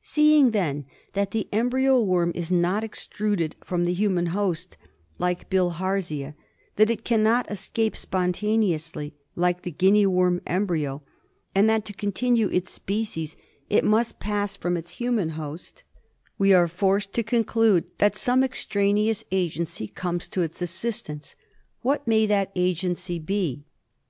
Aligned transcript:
Seeing 0.00 0.52
then 0.52 0.86
that 1.12 1.32
the 1.32 1.50
embryo 1.52 2.00
worm 2.00 2.32
is 2.34 2.50
not 2.50 2.82
extruded 2.82 3.56
from 3.62 3.84
the 3.84 3.92
human 3.92 4.28
host 4.32 4.78
like 5.18 5.50
Bilharzia, 5.50 6.34
that 6.76 6.88
it 6.88 7.04
cannot 7.04 7.50
escape 7.50 7.94
spontaneously 7.94 9.12
like 9.36 9.60
the 9.60 9.70
Guinea 9.70 10.06
worm 10.06 10.40
embryo, 10.46 11.02
and 11.54 11.68
that 11.68 11.84
to 11.84 11.92
continue 11.92 12.48
its 12.48 12.70
species 12.70 13.36
it 13.68 13.84
must 13.84 14.18
pass 14.18 14.56
from 14.56 14.78
its 14.78 14.92
human 14.92 15.28
host, 15.36 15.82
we 16.38 16.54
are 16.54 16.68
forced 16.68 17.12
to 17.12 17.22
conclude 17.22 17.90
that 17.98 18.16
some 18.16 18.42
extraneous 18.42 19.24
agency 19.30 19.88
comes 19.88 20.26
to 20.28 20.40
its 20.40 20.62
assistance. 20.62 21.36
What 21.82 22.08
may 22.08 22.24
that 22.28 22.50
agency 22.56 23.18
be 23.18 23.66